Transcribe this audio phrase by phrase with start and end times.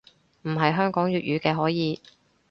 [0.41, 2.01] 唔係香港粵語嘅可以